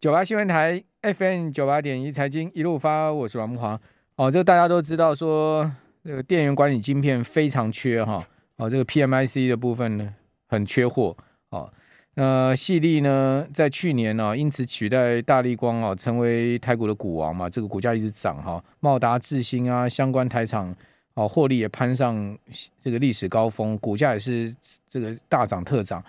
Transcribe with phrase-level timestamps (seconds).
[0.00, 3.76] 九八新闻台 FM 九八点一财经一路发，我是王木华。
[4.14, 5.68] 哦，这个大家都知道说，
[6.04, 8.24] 这个电源管理晶片非常缺哈。
[8.58, 10.14] 哦，这个 PMIC 的部分呢
[10.46, 11.16] 很缺货。
[11.50, 11.68] 哦，
[12.14, 20.72] 那矽力呢在去年呢、哦、因此取代大立光哦成为台股的股王嘛，这个股价一直涨哈、茂达、智新啊相关台厂
[21.14, 22.38] 哦获利也攀上
[22.78, 24.54] 这个历史高峰，股价也是
[24.88, 26.00] 这个大涨特涨。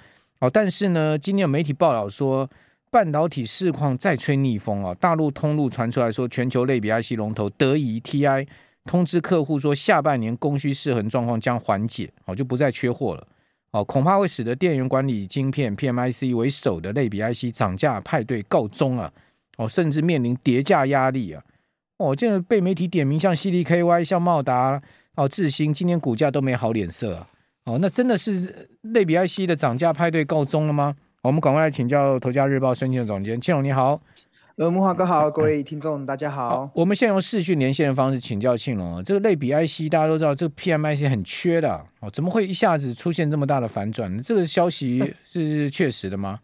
[0.41, 2.47] 哦，但是呢，今天有媒体报道说。
[2.91, 4.93] 半导体市况再吹逆风啊！
[4.95, 8.47] 大陆通路传出来说，全球类比 IC 龙头德仪 TI
[8.85, 13.27] 通知客户说，下半年供需失衡状况将缓解，哦，就不再缺货了。
[13.71, 19.11] 哦，恐怕会使得电源管理晶片 PMIC 为首的类比 IC 涨价派对告终啊！
[19.57, 21.43] 哦，甚至面临跌价压力啊！
[21.97, 24.81] 哦，这个被媒体点名，像 CDKY、像茂达、
[25.15, 27.27] 哦智新，今天股价都没好脸色啊！
[27.65, 30.95] 哦，那真的是类比 IC 的涨价派对告终了吗？
[31.21, 34.01] 我们赶快来请教《头家日报》申请的总监庆荣，你好。
[34.55, 36.49] 呃，木华哥好，各位听众大家好。
[36.65, 44.21] 好，我们先用视讯连线的方式请教庆荣啊，这个类比 IC 大家都知道，这个 PMIC 很缺的哦，怎么会一下子出现这么大的反转？
[44.21, 46.39] 这个消息是确实的吗？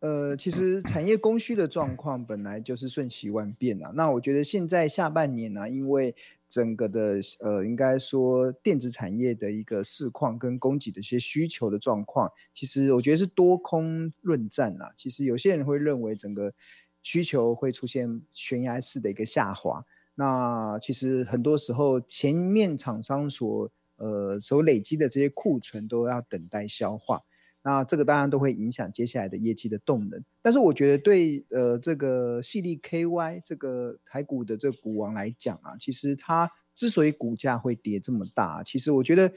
[0.00, 3.90] 呃，其实产业供需的状况本来就是瞬息万变啊。
[3.94, 6.14] 那我觉得现在下半年呢、啊，因为
[6.54, 14.92] 整个的呃，应该说电子产业的一个市况跟供给的一些需求的状况，其实我觉得是多空论战啊。
[14.96, 16.54] 其实有些人会认为整个
[17.02, 19.84] 需求会出现悬崖式的一个下滑。
[20.14, 27.22] 那其实很多时候前面厂商所呃所累积的这些库存都要等待消化。
[27.64, 39.32] 那这个当然都会影响接下来的业绩的动能，但是我觉得对呃这个矽力 KY 这个台股的这个股王来讲啊，其实它之所以股价会跌这么大，其实我觉得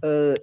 [0.00, 0.34] 呃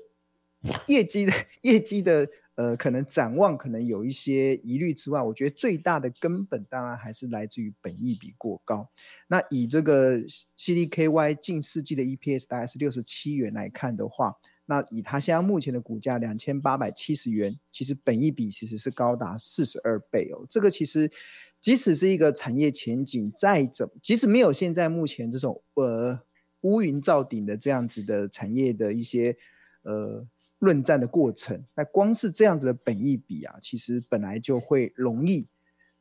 [0.85, 8.87] 业绩的业绩的呃可能展望可能有一些疑虑之外，我觉得最大的根本当然还是来自于本益比过高。
[9.27, 10.19] 那以这个
[10.55, 14.35] 矽力 KY 近四季的 EPS 大概是六十七元来看的话。
[14.65, 20.47] 那以它现在目前的股价两千八百七十元，其实本益比其实是高达四十二倍哦。
[20.49, 21.11] 这个其实
[21.59, 26.21] 即使是一个产业前景再怎，即使没有现在目前这种呃
[26.61, 29.35] 乌云罩顶的这样子的产业的一些
[29.81, 30.25] 呃
[30.59, 35.49] 论战的过程，那光是这样子的本益比啊，其实本来就会容易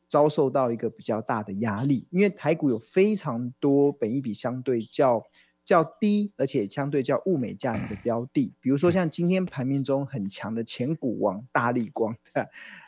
[0.07, 5.25] 遭受到一个比较大的压力，因为台股有非常多本益比相对较。
[5.73, 12.15] 较低，而且相对较物美价廉的标的，比如说像今天盘面中很强的前股王大力光，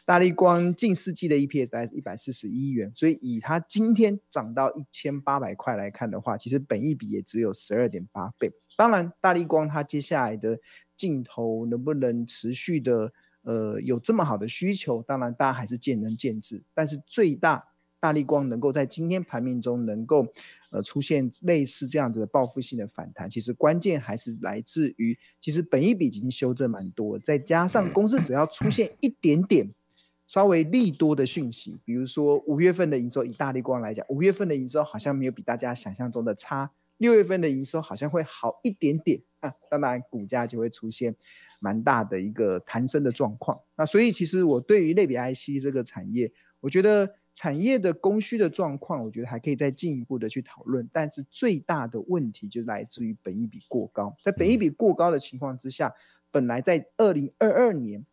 [0.05, 8.53] 大力光近四季的 EPS 大概是一百四十一元，所以以它今天涨到一千八百块来看的话，其实本益比也只有十二点八倍。
[8.77, 10.59] 当然，大力光它接下来的
[10.97, 13.13] 镜头能不能持续的
[13.43, 16.63] 呃有这么好的需求，当然大家还是见仁见智。
[16.75, 17.65] 但是最大
[18.05, 20.27] 大力光能够在今天盘面中能够。
[20.75, 29.71] 呃，出现类似这样子的报复性的反弹，其实关键还是来自于，其实本益比已经修正蛮多，再加上公司只要出现一点点
[30.27, 41.15] 稍微利多的讯息，比如说五月份的营收，以大力光来讲，五月份的营收好像没有比大家想象中的差，六月份的营收好像会好一点点啊，当然股价就会出现
[41.61, 43.61] 蛮大的一个弹升的状况。
[43.77, 47.15] 那所以其实我对于类比 IC 这个产业，我觉得。
[47.35, 54.17] 产业的供需的状况，我觉得还可以再进一步的去讨论，但是最大的问题就来自于本益比过高。
[54.23, 55.93] 在本益比过高的情况之下，
[56.31, 58.07] 本来在二零二二年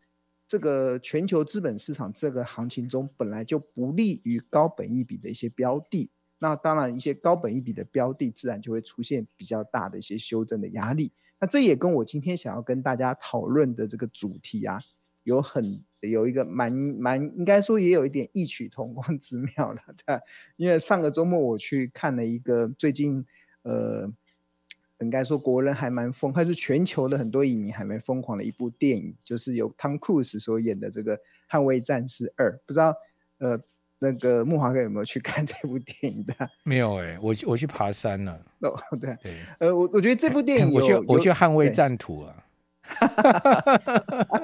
[0.48, 6.10] 这个全球资本市场这个行情中，本来就不利于高本益比的一些标的。
[6.38, 11.12] 那当然，一些高本益比的标的，自然就会出现比较大的一些修正的压力。
[11.38, 14.80] 那这也跟我今天想要跟大家讨论的这个主题啊，
[15.22, 15.84] 有很。
[16.02, 20.18] 有一个蛮蛮应该说也有一点异曲同工之妙了， 对，
[20.56, 23.24] 因为上个周末我去看了一个最近
[23.62, 24.10] 呃，
[24.98, 31.16] 应该说国人还蛮疯，还是全球的很多影迷还蛮疯狂的一部电影，就是由汤库斯所演的这个
[31.48, 32.94] 《捍卫战士二》，不知道
[33.38, 33.60] 呃
[34.00, 36.34] 那个木华哥有没有去看 这部电影的？
[36.64, 38.44] 没有哎、欸，我我去爬山了。
[38.62, 42.44] 哦，对，对呃，我我觉得这部电影，我去我去捍卫战土啊。
[42.82, 44.42] 哈哈哈哈哈！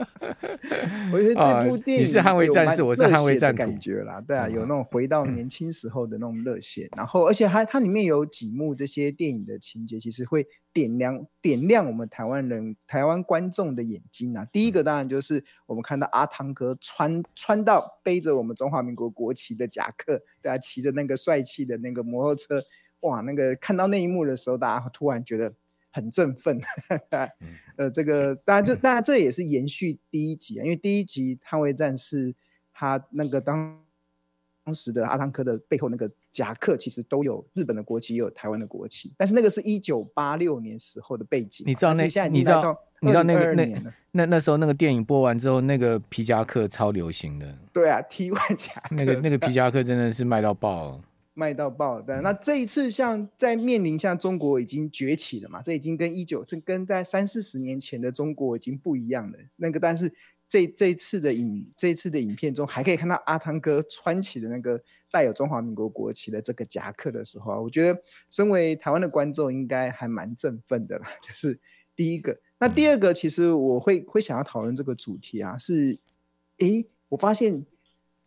[1.12, 14.46] 我觉得这部电影、哦、你是捍卫战士，我是捍卫战士，感觉啦，对啊，有那种回到年轻时候的那种热血，嗯、然后而且还它里面有几幕这些电影的情节，其实会点亮点亮我们台湾人、台湾观众的眼睛啊。
[14.52, 22.62] 第一个当然就是我们看到阿汤哥穿穿到背着我们中华民国国旗的夹克，对啊，骑着那个帅气的那个摩托车，
[23.00, 25.52] 哇，那个看到那一幕的时候，大家突然觉得。
[25.98, 26.60] 很振奋，
[27.76, 32.32] 呃，这个当然就当然这也是延续第一集啊，因为第一集《捍卫战士》
[32.72, 33.76] 他那个当
[34.64, 39.12] 当时的阿汤哥的背后那个夹克，其实都有日本的国旗，也有台湾的国旗。
[39.16, 41.64] 但是那个是一九八六年时候的背景。
[41.66, 42.04] 你知道那？
[42.28, 42.78] 你知道？
[43.00, 47.46] 你知道那个那那那时候那个电影播完之后，那个皮夹克超流行的。
[47.72, 48.94] 对啊，T one 夹克。
[48.94, 51.00] 那个那个皮夹克真的是卖到爆，
[51.38, 52.02] 卖到爆。
[52.02, 55.62] 对，那这一次像在面临像中国已经崛起了嘛？
[55.62, 59.38] 这已经跟一九这跟在三四十年前的中国已经不一样了。
[59.56, 60.12] 那个但是。
[60.50, 71.06] 这这一次的影，这一次的影片中，还可以看到阿汤哥穿起的那个带有中华民国国旗的这个夹克的时候啊，我觉得身为台湾的观众应该还蛮振奋的啦。
[71.20, 71.60] 这是
[71.94, 72.40] 第一个。
[72.58, 75.98] 那第二个，其实我会会想要讨论这个主题啊，是，
[76.60, 77.66] 诶，我发现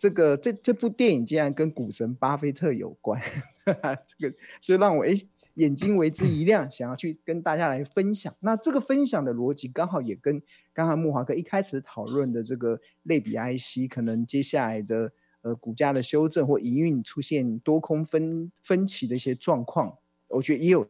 [0.01, 3.21] 这个这这部电影竟然跟股神巴菲特有关，
[3.65, 5.27] 呵 呵这个就让我诶。
[5.55, 8.33] 眼睛为之一亮，想要去跟大家来分享。
[8.39, 15.11] 那这个分享的逻辑刚好也跟刚刚慕驊哥一开始讨论的这个类比 IC，可能接下来的
[15.41, 19.97] 呃股价的修正或营运出现多空分分歧的一些状况，
[20.29, 20.89] 我觉得也有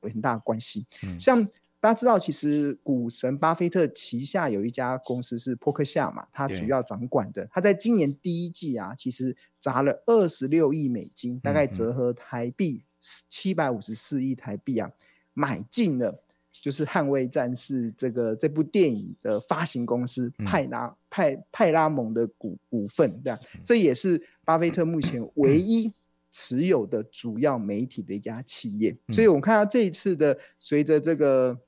[0.00, 0.84] 有很大的关系。
[1.04, 1.48] 嗯、像
[1.82, 12.84] 大家知道，其实股神巴菲特旗下有一家公司是波克夏嘛，他主要掌管的，他在今年第一季啊，其实砸了二十六亿美金，大概折合台币。
[13.28, 14.88] 七百五十四亿台币啊，
[15.34, 25.92] 买进了就是《捍卫战士》这个这部电影的发行公司派拉派派拉蒙的股股份，这样，这也是巴菲特目前唯一
[26.30, 28.96] 持有的主要媒体的一家企业。
[29.08, 31.58] 所以，我们看到这一次的随着这个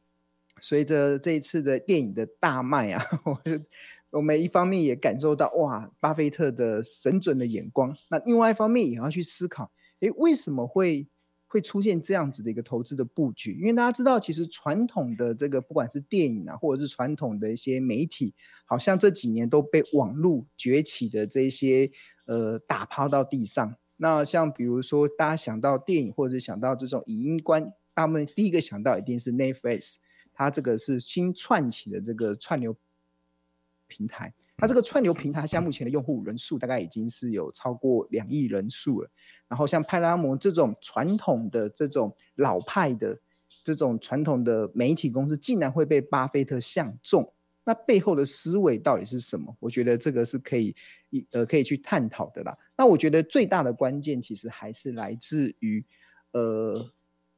[0.67, 3.05] 随着这一次的电影的大卖啊，
[4.11, 7.95] 我们一方面也感受到哇，巴菲特的神准的眼光。
[8.09, 9.71] 那另外一方面也要去思考，
[10.01, 11.07] 诶，为什么会？
[11.47, 18.35] 会出现这样子的一个投资的布局，因为大家知道，其实传统的这个不管是电影啊，或者是传统的一些媒体，
[18.65, 21.89] 好像这几年都被网络崛起的这些
[22.27, 23.77] 呃打抛到地上。
[23.99, 29.99] 那像比如说，大家想到电影，或者想到这种影音观，他们第一个想到一定是 Netflix，
[30.35, 32.77] 它这个是新串起的这个串流
[33.87, 34.35] 平台。
[34.57, 39.11] 它这个串流平台，像目前的用户人数大概已经是有超过两亿人数了。
[39.49, 43.19] 然后像派拉蒙这种传统的、这种老派的、
[43.65, 47.33] 这种传统的媒体公司，竟然会被巴菲特相中，
[47.65, 49.55] 那背后的思维到底是什么？
[49.59, 50.75] 我觉得这个是可以
[51.11, 52.57] 一呃可以去探讨的啦。
[52.77, 55.85] 那我觉得最大的关键其实还是来自于，
[56.31, 56.89] 呃，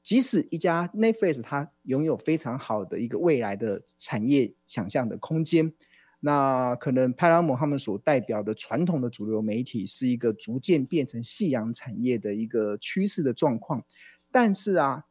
[0.06, 5.72] 即使一家 Netflix 它拥有非常好的一个未来的产业想象的空间。
[6.20, 13.84] 那可能派拉蒙他们所代表的传统的主流媒体是一个逐渐变成夕阳产业的一个趋势的状况，
[14.30, 15.06] 但是啊，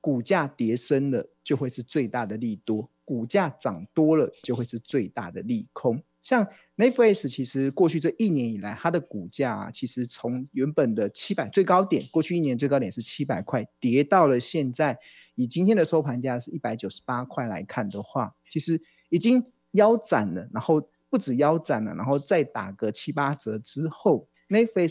[0.00, 6.02] 股价跌深了就会是最大的利多，股价涨多了就会是最大的利空。
[6.22, 6.42] 像
[6.76, 14.98] n e t f l i 其实过去这一年以来，它的股价啊，其实从原本的七百最高点，过去一年最高点是七百块，跌到了现在
[15.34, 19.44] 以今天的收盘价是一百九十八块来看的话，其实已经。
[19.74, 24.88] 腰斩了，然后不止腰斩了，然后再打个七八折之后 n e t f l i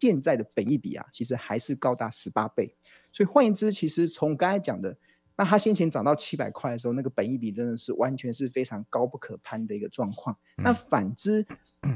[0.00, 2.74] 现在的本益比啊，其实还是高达十八倍。
[3.12, 4.98] 所以换言之，其实从刚才讲的，
[5.38, 10.36] 那它先前涨到七百块的时候，那个本益比真的是完全是非常高不可攀的一个状况。
[10.58, 11.46] 嗯、那反之，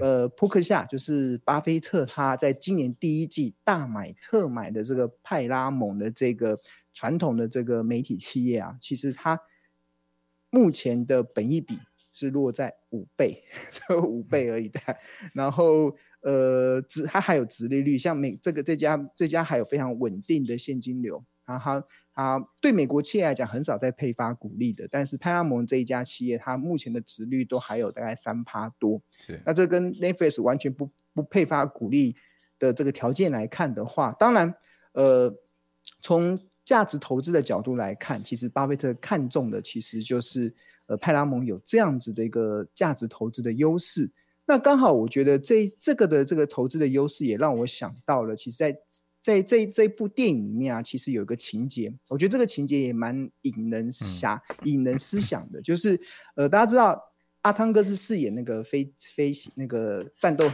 [0.01, 6.59] 呃，扑克夏就是巴菲特他在今年第一季大买特买的这个派拉蒙的这个
[6.95, 9.39] 传统的这个媒体企业啊，其实它。
[10.55, 11.79] 目前的本益比
[12.13, 14.79] 是落在五倍， 只有五倍而已的。
[15.33, 21.25] 然后，呃，值它还有值利率，像美这个这家这家还有非常稳定的现金流。
[21.45, 21.85] 然后它
[22.15, 29.01] 它对美国企业来讲很少在配发股利的，但是派拉蒙这一家企业，它目前的值率都还有大概三趴多。
[29.19, 32.15] 是，那这跟 Netflix 完全不不配发股利
[32.59, 34.55] 的这个条件来看的话，当然，
[34.93, 35.35] 呃，
[36.01, 40.55] 从价值投资的角度来看，其实巴菲特看中的其实就是
[40.87, 44.11] 呃派拉蒙有这样子的一个价值投资的优势。
[44.45, 48.77] 那刚好我觉得这这个的这个投资的优势也让我想到了，其实在
[49.23, 55.99] 在这这部电影里面啊，其实有一个情节，我觉得这个情节也蛮引人遐引人思想的，就是
[56.35, 57.01] 呃大家知道
[57.43, 60.51] 阿汤哥是饰演那个飞飞行那个战斗。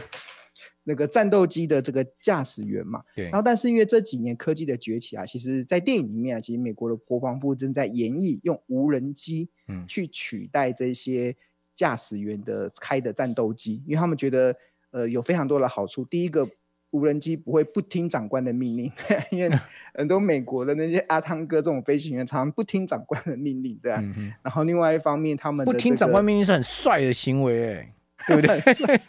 [0.85, 3.25] 那个战斗机的这个驾驶员嘛，对。
[3.25, 11.35] 然后，但是因为这几年科技的崛起啊，其实，在电影里面啊，其实美国的国防部正在研议用无人机，嗯，去取代这些
[11.75, 14.55] 驾驶员的开的战斗机，因为他们觉得，
[14.89, 16.03] 呃，有非常多的好处。
[16.05, 16.49] 第一个，
[16.91, 18.91] 无人机不会不听长官的命令，
[19.31, 19.59] 因为
[19.93, 23.99] 很多美国的那些阿汤哥这种飞行员常常不听长官的命令，对啊。
[24.01, 27.93] 嗯、然后另外一方面，他们、这个、不听长官命令是很帅的行为，哎，
[28.27, 29.01] 对不对？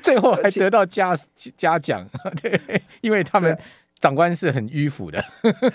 [0.00, 1.12] 最后还得到嘉
[1.56, 2.08] 嘉奖，
[2.40, 2.60] 对，
[3.00, 3.56] 因为他们
[3.98, 5.20] 长官是很迂腐的，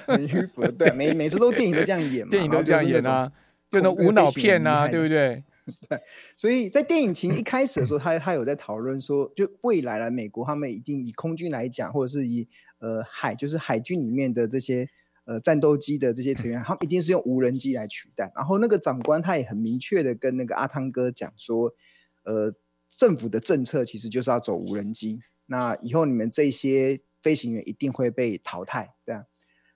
[0.06, 3.30] 很迂腐的，对，每每次都电影都这样演嘛，电影都这样演啊，
[3.70, 5.44] 就那无脑片啊，对不对？
[5.88, 6.02] 对，
[6.36, 12.48] 所以在电影情一开始的时候，他他有在讨论说，就未来的美国他们一定以空军来讲，或者是以
[12.80, 14.90] 呃海，就是海军里面的这些
[15.26, 18.32] 呃战斗机的这些成员，他们一定是用无人机来取代。
[18.36, 21.76] 然后那个长官他也很明确的跟那个阿汤哥讲说，
[22.24, 22.54] 呃，
[22.90, 29.26] 政府的政策其实就是要走无人机，那以后你们这些飞行员一定会被淘汰，对啊。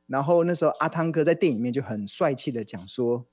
[0.08, 3.25] 然后那时候阿汤哥在电影里面就很帅气的讲说，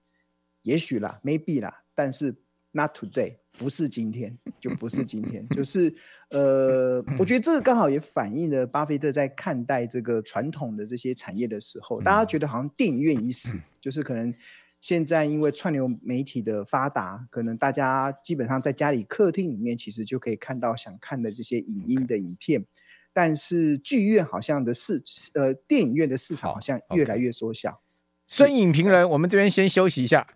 [0.62, 2.34] 也许啦，maybe 啦，但是。
[2.74, 5.94] Not today，不是今天，就不是今天， 就是
[6.30, 14.34] 呃，我觉得这个刚好也反映了巴菲特在看待这个传统的这些产业的时候，大家觉得好像电影院已死，就是可能
[14.80, 22.64] 现在因为串流媒体的发达，可能大家基本上在家里客厅里面其实就可以看到想看的这些影音的影片，
[23.12, 24.98] 但是剧院好像的市
[25.34, 27.82] 呃电影院的市场好像越来越缩小。
[28.26, 30.26] 孙影评人，我们这边先休息一下。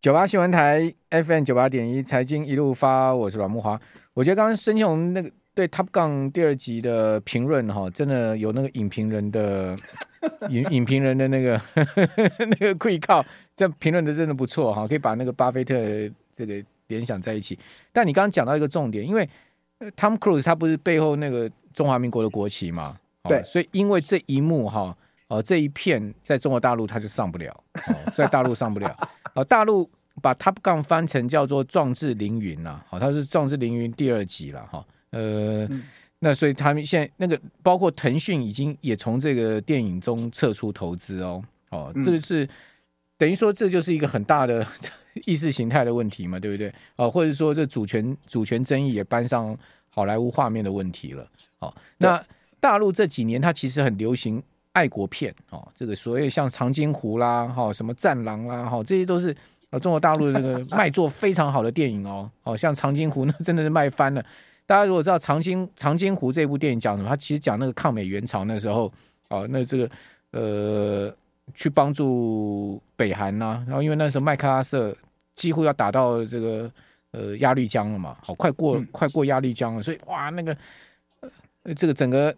[0.00, 3.78] 九八新闻台 FM 九八点一财经一路发，我是阮慕华。
[4.14, 9.76] 我觉得刚刚孙庆红那个对 Top Gun 第二集的评论哈，真的有那个影评人的
[10.48, 11.60] 影影评人的那个
[12.48, 13.22] 那个愧靠，
[13.54, 15.74] 这评论的真的不错哈，可以把那个巴菲特
[16.34, 17.58] 这个联想在一起。
[17.92, 19.28] 但你刚刚讲到一个重点，因为
[19.98, 22.96] Tom Cruise 他不是背后那个中华民国的国旗嘛？
[23.24, 24.96] 对，所以因为这一幕哈。
[25.30, 27.52] 哦，这一片在中国大陆它就上不了，
[27.86, 29.08] 哦，在大陆上不了。
[29.34, 29.88] 哦，大陆
[30.20, 35.84] 把 Top Gun 翻成叫做《壮志凌云》啦，好，它是《壮志凌云》第二集了，哈，呃，嗯、
[36.18, 42.46] 那所以他们现在那个包括腾讯已经也从这个电影中撤出投资哦，哦，这个是
[43.16, 44.66] 等于说这就是一个很大的
[45.26, 46.74] 意识形态的问题嘛，对不对？
[46.96, 49.56] 哦，或者说这主权主权争议也搬上
[49.90, 51.24] 好莱坞画面的问题了，
[51.60, 52.20] 哦，那
[52.58, 54.42] 大陆这几年它其实很流行。
[54.72, 59.36] 爱国片哦，这个所谓像长津湖啦，哈，什么战狼啦，哈，这些都是
[59.70, 64.24] 呃中国大陆的那个 卖座非常好的电影哦，哦，像长津湖那真的是卖翻了。
[64.66, 68.92] 大家如果知道长津长津湖这部电影讲什么，它其实讲那个抗美援朝那时候
[69.28, 69.90] 哦，那这个
[70.30, 71.12] 呃
[71.52, 74.96] 去帮助北韩呐、啊，然后因为那时候麦克阿瑟
[75.34, 76.70] 几乎要打到这个
[77.10, 80.56] 呃鸭绿江了嘛，好快过、嗯、快过鸭绿江了，所以哇那个
[81.64, 82.32] 呃这个整个。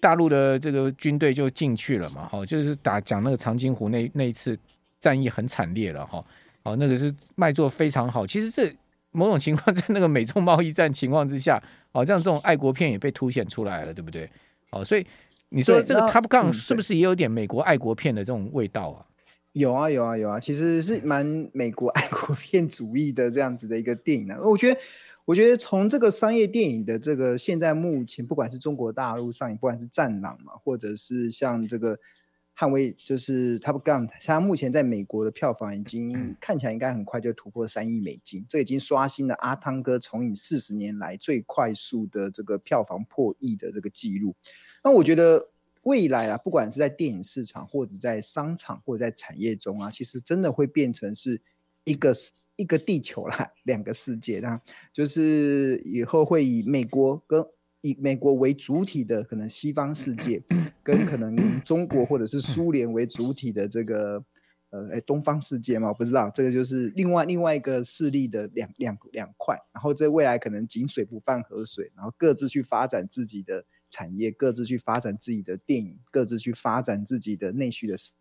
[0.00, 4.56] 大陆的这个军队就进去了嘛，好，就是打讲那个长津湖那那一次
[5.00, 6.24] 战役很惨烈了哈，
[6.62, 8.26] 哦，那个是卖座非常好。
[8.26, 8.72] 其实这
[9.10, 11.60] 某种情况在那个美中贸易战情况之下，
[11.92, 14.30] 哦，这样这种爱国片也被凸显出来了，对不对？
[14.70, 15.04] 哦，所以
[15.48, 19.04] 你说这个 Top Gun 是不是也有点美国爱国片的这种味道啊？
[19.54, 24.80] 有啊，有啊，有啊，其实是蛮美国爱国片主义的这样子的一个电影呢，我觉得。
[25.28, 31.94] 我觉得从这个商业电影的这个现在目前，不管是中国大陆上映，不管是《战狼》嘛，或者是像这个
[32.56, 44.34] 《捍卫》，就是《Top Gun》，它目前在美国的票房已经看起来应该很快就突破三亿美金，这已经刷新了阿汤哥从影四十年来最快速的这个票房破亿的这个记录。
[44.82, 45.50] 那我觉得
[45.82, 51.42] 未来啊，不管是在电影市场，或者在商场，或者在产业中啊，其实真的会变成是
[51.84, 52.14] 一个。
[52.58, 54.60] 一个地球啦，两个世界，那
[54.92, 57.46] 就是以后会以美国跟
[57.82, 60.42] 以美国为主体的可能西方世界，
[60.82, 64.24] 跟可能中国或者是苏联为主体的这个
[64.70, 78.14] 呃东方世界嘛，我不知道，这个就是另外另外一个势力的两两两块，然后在未来可能井水不犯河水，然后各自去发展自己的产业，各自去发展自己的电影，各自去发展自己的内需的市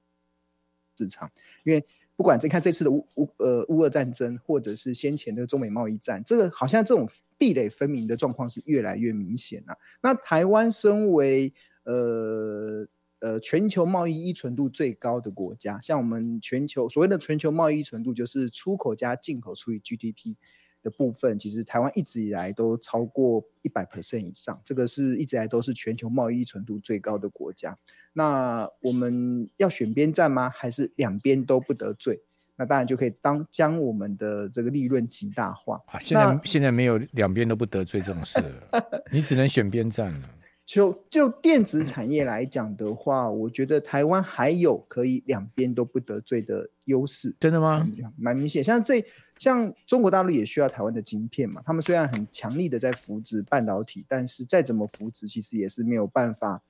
[0.96, 1.32] 市场，
[1.64, 1.84] 因为。
[2.18, 7.08] 不管再看这次的乌乌呃乌俄战争，或者是先前的中美贸易战，这个好像这种
[7.38, 9.78] 壁垒分明的状况是越来越明显了。
[10.02, 12.88] 那台湾身为呃
[13.20, 20.36] 呃全球贸易依存度最高的国家，像我们全球所谓的全球贸易依存度，就是出口加进口除以 GDP。
[20.84, 27.78] 的部分，其实台湾一直以来都超过一百 percent 以上，这个是一直以来都是全球贸易依存度最高的国家。
[28.14, 30.50] 那我们要选边站吗？
[30.50, 32.22] 还是两边都不得罪？
[32.56, 35.80] 那当然就可以当将我们的这个利润极大化。
[35.88, 40.30] 啊，现在那现在没有两边都不得罪这种事了，你只能选边站了。
[40.68, 47.34] 就就电子产业来讲的话，我觉得台湾还有可以两边都不得罪的优势。
[47.40, 47.88] 真的吗？
[48.18, 49.04] 蛮明显，像这。
[49.40, 51.62] 像中国大陆也需要台湾的晶片嘛？
[51.64, 56.64] 他们虽然很强力的在扶植半导体，但是再怎么扶植，其实也是没有办法。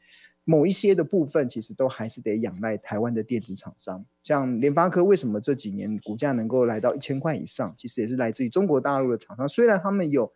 [0.43, 4.05] 某一些的部分，其实都还是得仰赖台湾的电子厂商。
[4.21, 9.47] 像联发科为什么这几年股价能够来到一千块以上，其实也是来自于中国大陆的厂商。
[9.47, 10.29] 虽然他们有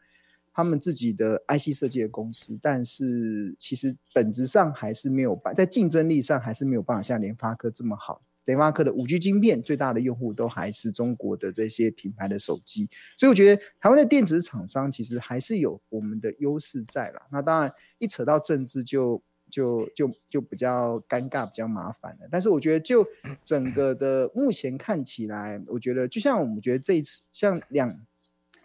[0.53, 8.21] 他们自己的 IC 设计的公司，但是其实本质上还是没有办，在竞争力上还是没有办法像联发科这么好。
[8.45, 17.21] 联发科的五 G 晶片最大的用户都还是中国的这些品牌的手机，所以我觉得台湾的电子厂商其实还是有我们的优势在啦。
[17.31, 22.27] 那当然一扯到政治就就就就比较尴尬，比较麻烦了。
[22.31, 23.07] 但是我觉得就
[23.45, 27.95] 整个的目前看起来，我觉得就像我们觉得这一次像两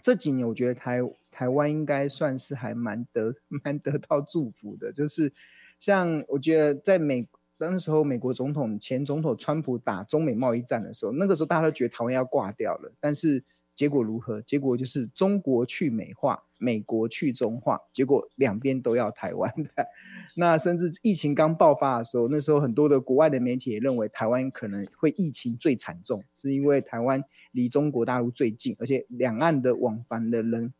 [0.00, 1.00] 这几年，我觉得台
[1.36, 5.30] 台湾应该算是还蛮得 蛮得到祝福的，就是
[5.78, 7.28] 像我觉得在美。
[7.58, 12.92] 那时候，美国总统前总统川普打中美贸易战的时候，那个时候大家都觉得台湾要挂掉了。
[13.00, 13.42] 但是
[13.74, 14.42] 结果如何？
[14.42, 19.70] 结果就是中国去美化，美国去中化，结果两边都要台湾的。
[20.36, 30.74] 那甚至疫情刚爆发的时候，那时候很多的国外的媒体也认为台湾可能会疫情最惨重，是因为台湾离中国大陆最近，而且两岸的往返的人。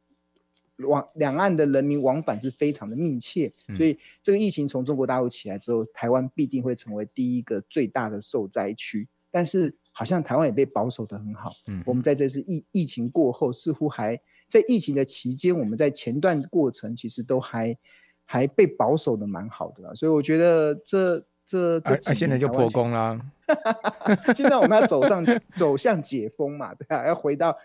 [0.85, 9.09] 往两岸的人民往返是非常的密切，所以这个疫情从中国大陆起来之后，台湾必定会成为第一个最大的受灾区。
[9.30, 14.18] 但是好像台湾也被保守的很好，嗯，我们在这次疫疫情过后，似乎还
[14.49, 17.76] 在疫情的期间，我们在前段过程其实都还
[18.25, 19.95] 还被保守的蛮好的啦。
[19.95, 23.21] 所以我觉得这这这、啊，现在就破功啦。
[24.35, 27.56] 现在我们要走上走向解封嘛，对啊，要回到。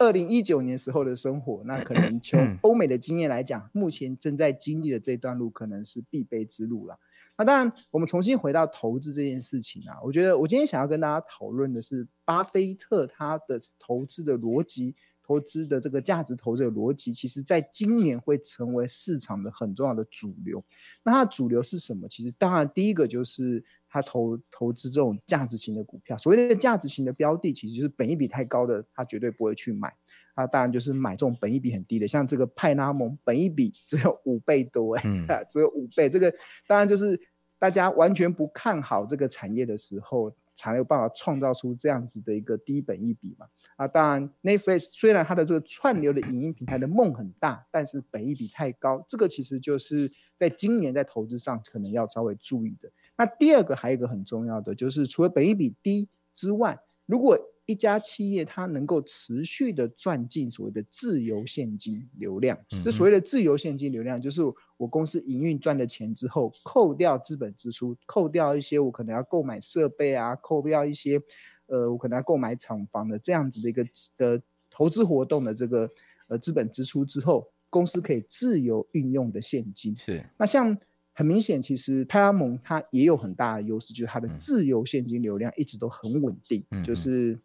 [0.00, 6.98] 二零一九年时候的生活， 那可能从欧美的经验来讲，目前正在经历的这段路可能是必备之路了。
[7.36, 20.64] 那当然，我们重新回到投资这件事情啊，我觉得我今天想要跟大家讨论的是巴菲特他的投资的逻辑，投资的这个价值投资的逻辑，其实在今年会成为市场的很重要的主流。
[21.02, 22.08] 那它的主流是什么？
[22.08, 23.62] 其实当然第一个就是。
[23.90, 29.92] 他投投资这种价值型的股票，所谓的价值型的标的，其实就是本益比太高的，他绝对不会去买。
[30.32, 36.08] 他当然就是买这种本益比很低的，像这个派拉蒙，本益比只有五倍多，哎、嗯， 只有五倍。
[36.08, 36.32] 这个
[36.66, 37.20] 当然就是
[37.58, 43.46] 大家完全不看好这个产业的时候，才有办法创造出这样子的一个低本益比嘛。
[43.76, 52.90] 啊，当然，Netflix 虽然它的这个串流的影音平台的梦很大，但是本益比太高，这个其实就是在今年在投资上可能要稍微注意的。
[53.20, 64.40] 那第二个还有一个很重要的，就是除了本益比低之外，如果一家企业它能够持续的赚进所谓的自由现金流量，这所谓的自由现金流量，就是
[64.78, 71.20] 我公司营运赚的钱之后，扣掉资本支出，扣掉一些我可能要购买设备啊，扣掉一些
[71.66, 73.84] 呃我可能要购买厂房的这样子的一个
[74.16, 75.90] 的投资活动的这个
[76.28, 79.94] 呃资本支出之后，公司可以自由运用的现金。
[79.94, 80.74] 是，那像。
[81.20, 86.64] 很明显，其实派拉蒙它也有很大的优势，就是它的自由现金流量一直都很稳定。
[86.70, 87.38] 嗯、就是，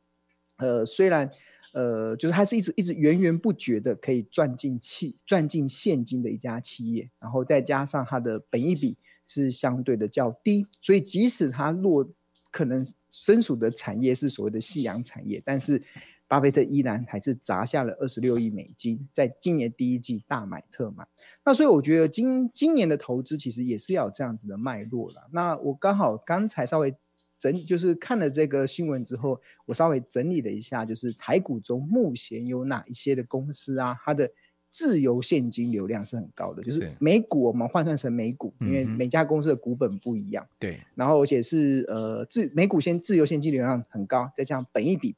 [0.56, 1.30] 呃，虽然，
[1.74, 8.96] 呃，就是它是一直一直源源不绝的可以赚进气赚进现金的一家企业，然后再加上它的本益比
[9.28, 12.10] 是相对的较低，所以即使它落
[12.52, 15.84] 可能身属的产业是所谓的夕阳产业，但是。
[16.28, 21.08] 巴菲特依然还是砸下了二十六亿美金，在今年第一季大买特买。
[21.44, 25.30] 那所以我觉得今今年的投资其实也是要有这样子的脉络了。
[25.32, 26.96] 那我刚好刚才稍微
[27.38, 34.32] 整，就是看了这个新闻之后，我稍微整理了一下，就是台股中目前有哪一些的公司啊，它的
[34.72, 40.48] 自由现金流量是很高的，就是美股我们换算成美股，因为每家公司的股本不一样。
[40.58, 45.16] 对，然后而且是呃自美股先自由现金流量很高，再加上本益比。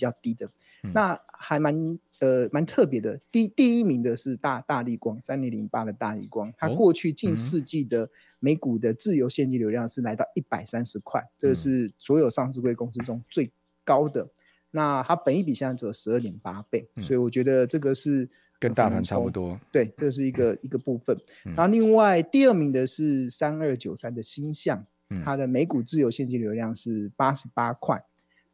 [0.00, 0.48] 比较低的，
[0.94, 3.20] 那还蛮呃蛮特别的。
[3.30, 8.08] 第第一名的是大大力光三零零八的大力光，它过去近四季的
[8.38, 13.52] 每股的自由现金流量是来到一百三十块，这个是所有上市贵公司中最
[13.84, 14.26] 高的。
[14.70, 18.26] 那它本益比现在只有十二点八倍，所以我觉得这个是
[18.58, 19.60] 跟大盘差不多。
[19.70, 21.14] 对，这是一个一个部分。
[21.42, 24.86] 然后另外第二名的是三二九三的星象，
[25.24, 28.02] 它的每股自由现金流量是八十八块。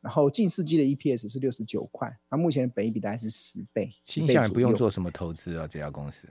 [0.06, 3.92] 然后近四季的 EPS 是六十九块，那目前的本益比大概是十倍。
[4.04, 6.28] 鈊象也不用做什么投资啊，这家公司。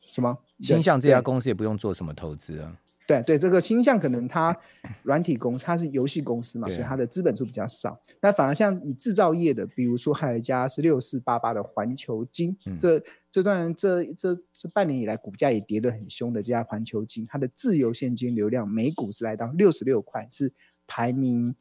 [0.00, 0.38] 什么？
[0.58, 2.74] 鈊象这家公司也不用做什么投资啊。
[3.06, 4.56] 对对，这个星象可能它
[5.02, 8.00] 软体公司，它是游戏公司嘛，所以它的资本数比较少。
[8.22, 20.50] 那反而像以制造业的，比如说还有一家是六四八八的环球金，嗯、这这段这这这半年以来股价也跌得很凶的这家环球金，它的自由现金流量每股是来到六十六块，是
[20.86, 21.54] 排名。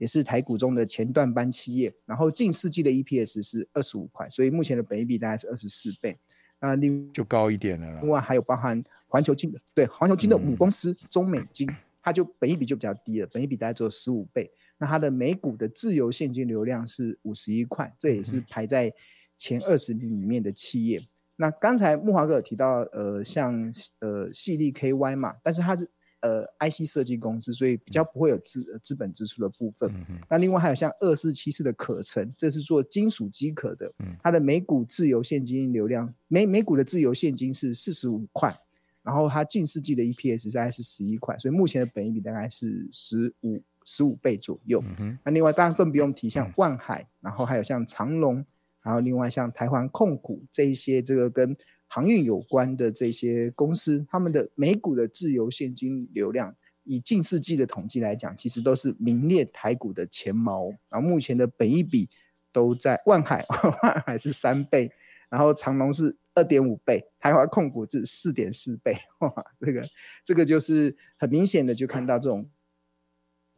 [0.00, 6.16] 也是台股中的前段班企业，然后近四季的 EPS 是二十五块，所以目前的本益比大概是二十四倍。
[6.58, 8.00] 那另就高一点了。
[8.00, 14.50] 另外还有包含环球金的，对，环球金的母公司中美金，嗯、它就本益比就比较低了，本益比大概只有十五倍。
[14.78, 18.90] 那它的每股的自由现金流量是五十一块，这也是排在
[19.36, 21.02] 前二十名里面的企业。
[21.36, 23.54] 那刚才慕驊哥有提到，呃，像
[23.98, 25.86] 呃矽力 KY 嘛，但是它是
[26.20, 29.90] 呃 IC 设计公司，所以比较不会有资资本支出的部分。
[30.08, 38.56] 嗯、那另外还有像二四七四的可成，这是做金属机壳的，它的每股自由现金流量每每股的自由现金是四十五块，
[39.02, 44.82] 然后它近世纪的 EPS 大概是十一块，所以目前的本益比大概是十五十五倍左右。
[44.98, 48.44] 嗯、那另外当然更不用提像万海，然后还有像长隆。
[48.82, 51.54] 然后，另外像台湾控股这一些这个跟
[51.92, 60.70] 航运有关的这些公司，他们的每股的自由现金流量，以近世纪的统计来讲，其实都是名列台股的前茅。
[60.88, 62.08] 然后目前的本益比
[62.52, 63.44] 都在万海，
[63.82, 64.92] 万海是三倍，
[65.28, 68.94] 然后长荣是二点五倍，台华控股是四点四倍。
[69.18, 69.88] 哇，这个
[70.24, 72.48] 这个就是很明显的就看到这种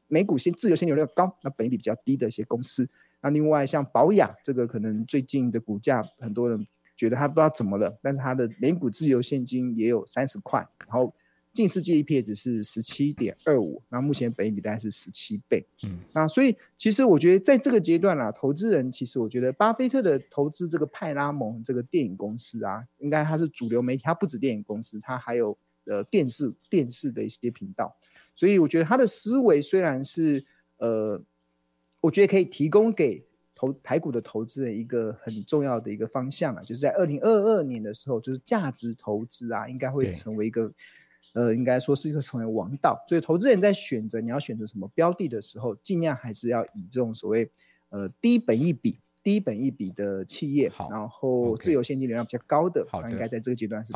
[0.08, 2.88] 每股现自由现金流量高，那本益比比较低的一些公司。
[3.20, 11.14] 那另外像保养这个，可能最近的股价很多人觉得他不知道怎么了，但是他的每股自由现金也有三十块，然后
[11.52, 15.66] 近四季 EPS 是十七点二五，那目前本益比大概是十七倍。
[15.82, 27.94] 嗯，那所以其实我觉得在这个阶段啊，投资人其实我觉得巴菲特的投资这个派拉蒙这个电影公司啊，应该它是主流媒体，它不止电影公司，它还有呃电视电视的一些频道，
[28.34, 30.44] 所以我觉得他的思维虽然是
[30.78, 31.22] 呃。
[32.02, 33.24] 我觉得可以提供给
[33.62, 40.72] 投台股的投资人一个很重要的一个方向啊，就是在二零二二年的时候，就是价值投资啊，应该会成为一个，
[41.34, 43.00] 呃，应该说是一个成为王道。
[43.08, 47.48] 所以投资人在选择你要选择什么标的的时候，尽量还是要以这种所谓
[47.90, 53.92] 呃低本一笔、低本一笔的企业，然后自由现金流量比较高的，好，应该在这个阶段是。